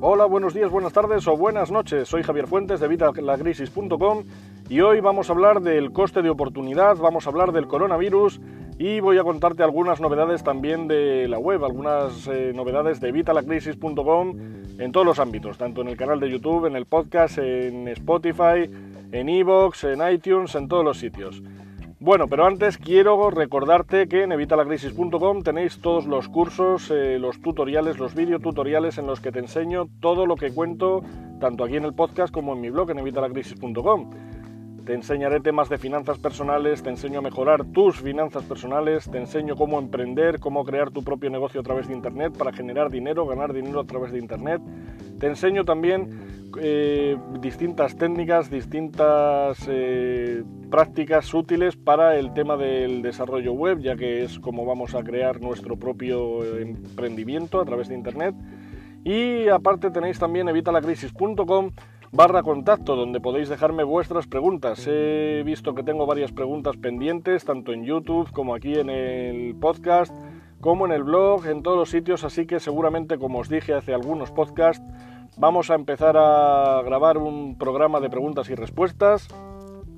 [0.00, 2.08] Hola, buenos días, buenas tardes o buenas noches.
[2.08, 4.22] Soy Javier Fuentes de Vitalacrisis.com
[4.68, 8.40] y hoy vamos a hablar del coste de oportunidad, vamos a hablar del coronavirus
[8.78, 14.36] y voy a contarte algunas novedades también de la web, algunas eh, novedades de Vitalacrisis.com
[14.78, 18.70] en todos los ámbitos, tanto en el canal de YouTube, en el podcast, en Spotify,
[19.10, 21.42] en Evox, en iTunes, en todos los sitios.
[22.00, 27.98] Bueno, pero antes quiero recordarte que en evitalacrisis.com tenéis todos los cursos, eh, los tutoriales,
[27.98, 31.02] los videotutoriales en los que te enseño todo lo que cuento,
[31.40, 34.10] tanto aquí en el podcast como en mi blog en evitalacrisis.com.
[34.86, 39.56] Te enseñaré temas de finanzas personales, te enseño a mejorar tus finanzas personales, te enseño
[39.56, 43.52] cómo emprender, cómo crear tu propio negocio a través de Internet para generar dinero, ganar
[43.52, 44.62] dinero a través de Internet.
[45.18, 53.52] Te enseño también eh, distintas técnicas, distintas eh, prácticas útiles para el tema del desarrollo
[53.52, 58.34] web, ya que es como vamos a crear nuestro propio emprendimiento a través de Internet.
[59.04, 61.70] Y aparte tenéis también evitalacrisis.com
[62.10, 64.86] barra contacto donde podéis dejarme vuestras preguntas.
[64.86, 70.14] He visto que tengo varias preguntas pendientes, tanto en YouTube como aquí en el podcast,
[70.60, 73.94] como en el blog, en todos los sitios, así que seguramente, como os dije hace
[73.94, 74.84] algunos podcasts,
[75.38, 79.28] vamos a empezar a grabar un programa de preguntas y respuestas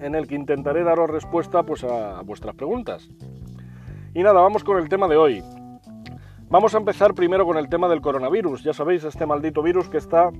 [0.00, 3.08] en el que intentaré daros respuesta pues, a vuestras preguntas.
[4.14, 5.42] Y nada, vamos con el tema de hoy.
[6.48, 8.62] Vamos a empezar primero con el tema del coronavirus.
[8.62, 10.30] Ya sabéis, este maldito virus que está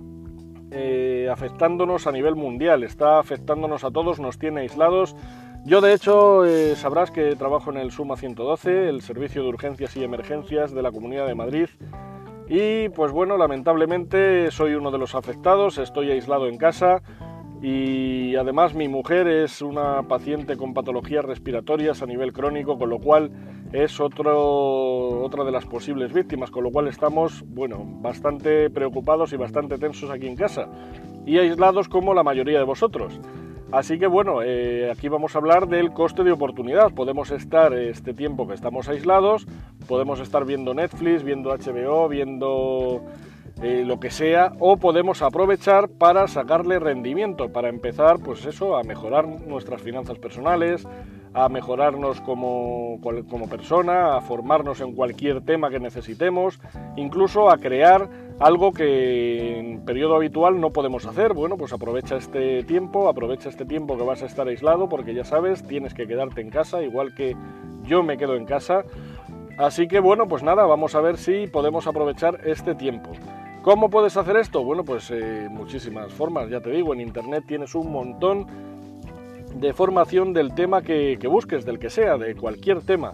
[0.71, 5.17] eh, afectándonos a nivel mundial, está afectándonos a todos, nos tiene aislados.
[5.65, 9.97] Yo de hecho eh, sabrás que trabajo en el Suma 112, el Servicio de Urgencias
[9.97, 11.69] y Emergencias de la Comunidad de Madrid.
[12.49, 17.03] Y pues bueno, lamentablemente soy uno de los afectados, estoy aislado en casa
[17.63, 22.99] y además mi mujer es una paciente con patologías respiratorias a nivel crónico, con lo
[22.99, 23.31] cual
[23.73, 29.37] es otro, otra de las posibles víctimas, con lo cual estamos bueno, bastante preocupados y
[29.37, 30.69] bastante tensos aquí en casa
[31.25, 33.19] y aislados como la mayoría de vosotros.
[33.75, 36.93] Así que bueno, eh, aquí vamos a hablar del coste de oportunidad.
[36.95, 39.49] Podemos estar este tiempo que estamos aislados,
[39.89, 43.03] podemos estar viendo Netflix, viendo HBO, viendo
[43.65, 48.85] eh, lo que sea, o podemos aprovechar para sacarle rendimiento, para empezar, pues eso, a
[48.85, 50.87] mejorar nuestras finanzas personales,
[51.35, 56.61] a mejorarnos como, como persona, a formarnos en cualquier tema que necesitemos,
[56.97, 58.09] incluso a crear
[58.39, 61.35] algo que en periodo habitual no podemos hacer.
[61.35, 65.25] Bueno, pues aprovecha este tiempo, aprovecha este tiempo que vas a estar aislado, porque ya
[65.25, 67.37] sabes, tienes que quedarte en casa, igual que
[67.83, 68.85] yo me quedo en casa.
[69.59, 73.11] Así que bueno, pues nada, vamos a ver si podemos aprovechar este tiempo.
[73.63, 74.63] ¿Cómo puedes hacer esto?
[74.63, 78.47] Bueno, pues eh, muchísimas formas, ya te digo, en Internet tienes un montón
[79.55, 83.13] de formación del tema que, busques, del que sea, de cualquier tema.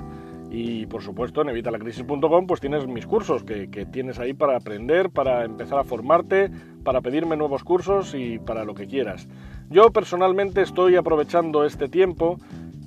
[0.51, 5.45] Y por supuesto en evitalacrisis.com pues tienes mis cursos que, tienes ahí para aprender, para
[5.45, 6.51] empezar a formarte,
[6.83, 9.29] para pedirme nuevos cursos y para lo que quieras.
[9.69, 12.39] Yo personalmente estoy aprovechando este tiempo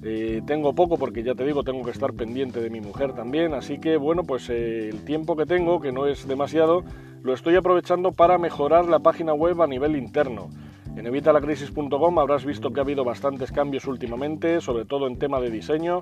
[0.06, 3.54] eh, tengo poco porque ya te digo, tengo que estar pendiente de mi mujer también,
[3.54, 6.84] así que bueno, pues eh, el tiempo que tengo, que no es demasiado,
[7.22, 10.50] lo estoy aprovechando para mejorar la página web a nivel interno.
[10.96, 15.50] En evitalacrisis.com habrás visto que ha habido bastantes cambios últimamente, sobre todo en tema de
[15.50, 16.02] diseño,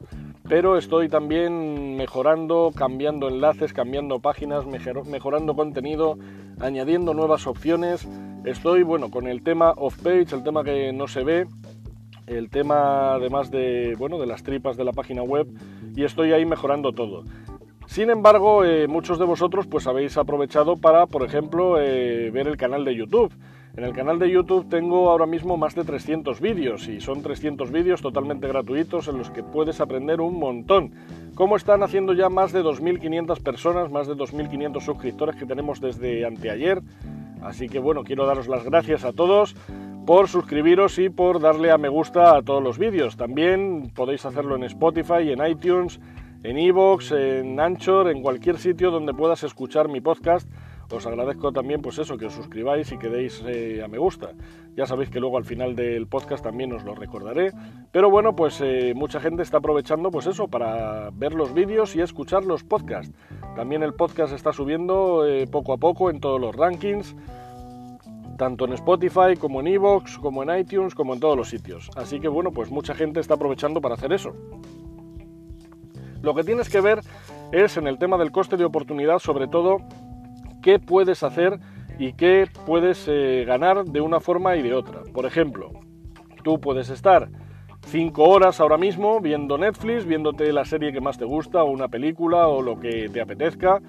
[0.49, 6.17] pero estoy también mejorando, cambiando enlaces, cambiando páginas, mejorando contenido,
[6.59, 8.05] añadiendo nuevas opciones.
[8.43, 11.47] Estoy, bueno, con el tema off-page, el tema que no se ve,
[12.27, 15.47] el tema además de, bueno, de las tripas de la página web
[15.95, 17.23] y estoy ahí mejorando todo.
[17.87, 22.57] Sin embargo, eh, muchos de vosotros pues habéis aprovechado para, por ejemplo, eh, ver el
[22.57, 23.33] canal de YouTube.
[23.77, 27.71] En el canal de YouTube tengo ahora mismo más de 300 vídeos y son 300
[27.71, 30.91] vídeos totalmente gratuitos en los que puedes aprender un montón.
[31.35, 36.25] Como están haciendo ya más de 2.500 personas, más de 2.500 suscriptores que tenemos desde
[36.25, 36.81] anteayer.
[37.41, 39.55] Así que bueno, quiero daros las gracias a todos
[40.05, 43.15] por suscribiros y por darle a me gusta a todos los vídeos.
[43.15, 46.01] También podéis hacerlo en Spotify, en iTunes,
[46.43, 50.49] en Evox, en Anchor, en cualquier sitio donde puedas escuchar mi podcast.
[50.91, 54.31] Os agradezco también pues eso, que os suscribáis y que deis eh, a me gusta.
[54.75, 57.51] Ya sabéis que luego al final del podcast también os lo recordaré.
[57.91, 62.01] Pero bueno, pues eh, mucha gente está aprovechando pues eso para ver los vídeos y
[62.01, 63.13] escuchar los podcasts.
[63.55, 67.15] También el podcast está subiendo eh, poco a poco en todos los rankings
[68.37, 71.91] tanto en Spotify como en Evox, como en iTunes, como en todos los sitios.
[71.95, 74.33] Así que bueno, pues mucha gente está aprovechando para hacer eso.
[76.23, 77.01] Lo que tienes que ver
[77.51, 79.77] es en el tema del coste de oportunidad, sobre todo,
[80.61, 81.59] qué puedes hacer
[81.99, 85.01] y qué puedes eh, ganar de una forma y de otra.
[85.13, 85.71] Por ejemplo,
[86.43, 87.29] tú puedes estar
[87.85, 91.87] 5 horas ahora mismo viendo Netflix, viéndote la serie que más te gusta, o una
[91.87, 93.81] película, o lo que te apetezca,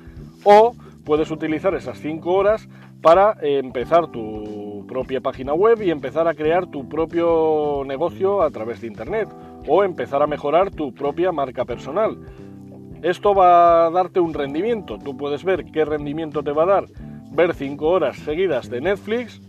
[0.44, 0.74] o
[1.04, 2.68] puedes utilizar esas 5 horas
[3.00, 8.80] para empezar tu propia página web y empezar a crear tu propio negocio a través
[8.80, 9.28] de Internet
[9.66, 12.18] o empezar a mejorar tu propia marca personal.
[13.02, 14.96] Esto va a darte un rendimiento.
[14.96, 16.84] Tú puedes ver qué rendimiento te va a dar
[17.32, 19.40] ver 5 horas seguidas de Netflix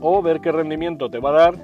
[0.00, 1.54] o ver qué rendimiento te va a dar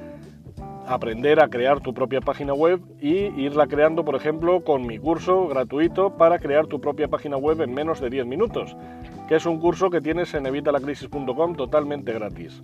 [0.87, 5.46] aprender a crear tu propia página web y irla creando, por ejemplo, con mi curso
[5.49, 8.76] gratuito para crear tu propia página web en menos de 10 minutos,
[9.28, 12.62] que es un curso que tienes en evitalacrisis.com totalmente gratis.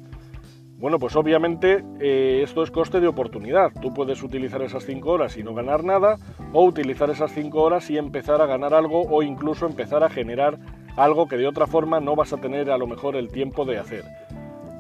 [0.79, 3.73] Bueno, pues obviamente eh, esto es coste de oportunidad.
[3.83, 6.19] Tú puedes utilizar esas 5 horas y no ganar nada,
[6.53, 10.57] o utilizar esas 5 horas y empezar a ganar algo, o incluso empezar a generar
[10.97, 13.79] algo que de otra forma no vas a tener a lo mejor el tiempo de
[13.79, 14.05] hacer.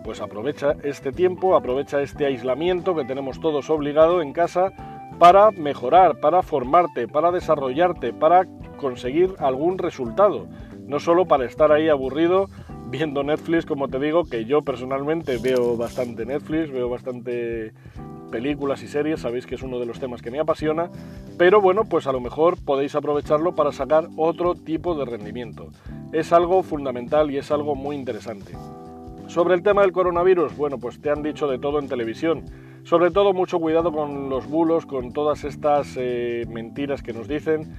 [0.05, 4.73] Pues aprovecha este tiempo, aprovecha este aislamiento que tenemos todos obligado en casa
[5.19, 8.47] para mejorar, para formarte, para desarrollarte, para
[8.77, 10.47] conseguir algún resultado.
[10.87, 12.49] No solo para estar ahí aburrido
[12.90, 17.73] viendo Netflix, como te digo, que yo personalmente veo bastante Netflix, veo bastante
[18.31, 20.90] películas y series, sabéis que es uno de los temas que me apasiona,
[21.37, 25.69] pero bueno, pues a lo mejor podéis aprovecharlo para sacar otro tipo de rendimiento.
[26.12, 28.52] Es algo fundamental y es algo muy interesante.
[29.26, 32.44] Sobre el tema del coronavirus, bueno, pues te han dicho de todo en televisión.
[32.84, 37.76] Sobre todo mucho cuidado con los bulos, con todas estas eh, mentiras que nos dicen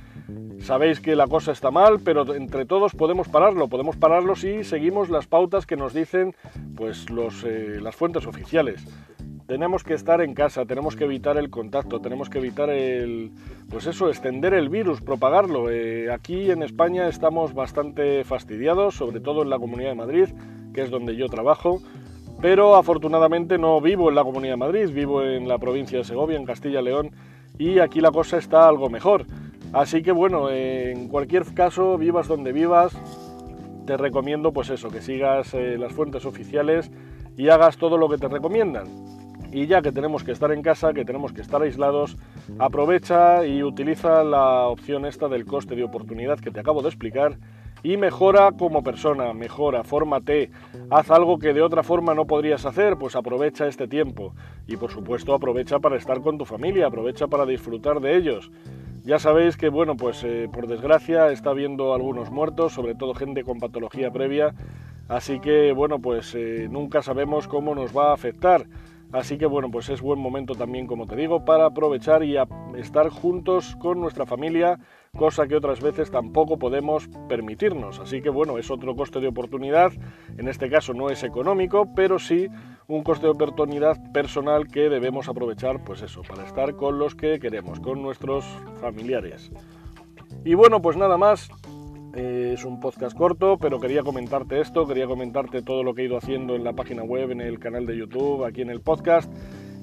[0.61, 5.09] Sabéis que la cosa está mal, pero entre todos podemos pararlo, podemos pararlo si seguimos
[5.09, 6.35] las pautas que nos dicen
[6.75, 8.85] pues, los, eh, las fuentes oficiales.
[9.47, 13.31] Tenemos que estar en casa, tenemos que evitar el contacto, tenemos que evitar el,
[13.71, 15.71] pues eso, extender el virus, propagarlo.
[15.71, 20.27] Eh, aquí en España estamos bastante fastidiados, sobre todo en la Comunidad de Madrid,
[20.71, 21.81] que es donde yo trabajo,
[22.41, 26.37] pero afortunadamente no vivo en la Comunidad de Madrid, vivo en la provincia de Segovia,
[26.37, 27.09] en Castilla-León,
[27.57, 29.25] y aquí la cosa está algo mejor.
[29.74, 32.98] Así que bueno, en cualquier caso, vivas donde vivas,
[33.86, 36.92] te recomiendo pues eso, que sigas eh, las fuentes oficiales
[37.38, 38.88] y hagas todo lo que te recomiendan.
[39.51, 42.18] Y ya que tenemos que estar en casa, que tenemos que estar aislados,
[42.60, 47.38] aprovecha y utiliza la opción esta del coste de oportunidad que te acabo de explicar
[47.81, 50.51] y mejora como persona, mejora, fórmate,
[50.89, 54.33] haz algo que de otra forma no podrías hacer, pues aprovecha este tiempo
[54.68, 58.51] y por supuesto aprovecha para estar con tu familia, aprovecha para disfrutar de ellos.
[59.09, 63.44] Ya sabéis que, bueno, pues eh, por desgracia está habiendo algunos muertos, sobre todo gente
[63.44, 64.53] con patología previa,
[65.07, 68.67] así que, bueno, pues eh, nunca sabemos cómo nos va a afectar.
[69.11, 72.35] Así que bueno, pues es buen momento también, como te digo, para aprovechar y
[72.77, 74.79] estar juntos con nuestra familia,
[75.17, 78.00] cosa que otras veces tampoco podemos permitirnos.
[78.00, 79.91] Así que bueno, es otro coste de oportunidad,
[80.38, 82.50] en este caso no es económico, pero sí
[82.88, 87.39] un coste de oportunidad personal que debemos aprovechar, pues eso, para estar con los que
[87.39, 88.45] queremos, con nuestros
[88.79, 89.51] familiares.
[90.45, 91.50] Y bueno, pues nada más,
[92.13, 96.17] es un podcast corto, pero quería comentarte esto, quería comentarte todo lo que he ido
[96.17, 99.31] haciendo en la página web, en el canal de YouTube, aquí en el podcast.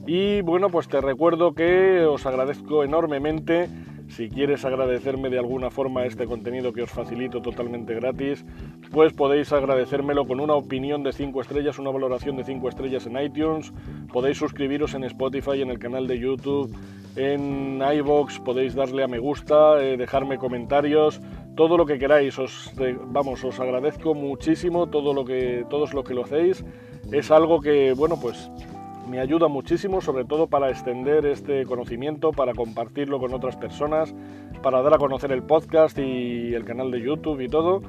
[0.06, 3.68] Y bueno, pues te recuerdo que os agradezco enormemente.
[4.08, 8.44] Si quieres agradecerme de alguna forma este contenido que os facilito totalmente gratis,
[8.92, 13.20] pues podéis agradecérmelo con una opinión de 5 estrellas, una valoración de 5 estrellas en
[13.20, 13.72] iTunes.
[14.12, 16.72] Podéis suscribiros en Spotify, en el canal de YouTube,
[17.16, 21.20] en iBox, podéis darle a me gusta, eh, dejarme comentarios
[21.56, 22.38] todo lo que queráis.
[22.38, 22.72] Os,
[23.06, 26.64] vamos, os agradezco muchísimo todo lo que, todos lo que lo hacéis.
[27.10, 28.50] Es algo que, bueno, pues
[29.08, 34.14] me ayuda muchísimo, sobre todo para extender este conocimiento, para compartirlo con otras personas,
[34.62, 37.82] para dar a conocer el podcast y el canal de YouTube y todo.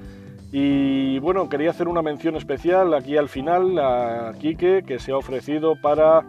[0.52, 5.18] Y bueno, quería hacer una mención especial aquí al final a Quique, que se ha
[5.18, 6.24] ofrecido para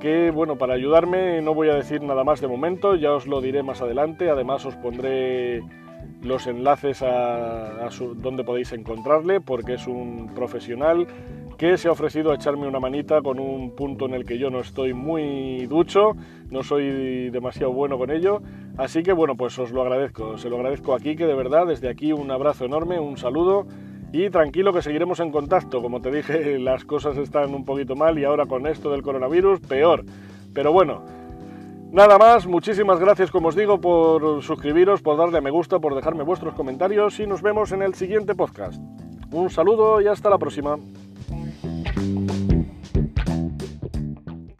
[0.00, 3.40] que, bueno, para ayudarme, no voy a decir nada más de momento, ya os lo
[3.40, 4.30] diré más adelante.
[4.30, 5.62] Además, os pondré
[6.22, 11.06] los enlaces a, donde podéis encontrarle, porque es un profesional
[11.56, 14.48] que se ha ofrecido a echarme una manita con un punto en el que yo
[14.48, 16.16] no estoy muy ducho,
[16.50, 18.42] no soy demasiado bueno con ello,
[18.76, 21.88] así que bueno, pues os lo agradezco, se lo agradezco aquí, que de verdad, desde
[21.88, 23.66] aquí un abrazo enorme, un saludo
[24.12, 28.18] y tranquilo que seguiremos en contacto, como te dije, las cosas están un poquito mal
[28.18, 30.04] y ahora con esto del coronavirus peor,
[30.54, 31.02] pero bueno,
[31.90, 35.94] Nada más, muchísimas gracias como os digo por suscribiros, por darle a me gusta, por
[35.94, 38.80] dejarme vuestros comentarios y nos vemos en el siguiente podcast.
[39.32, 40.76] Un saludo y hasta la próxima.